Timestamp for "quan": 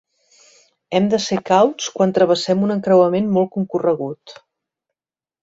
1.99-2.15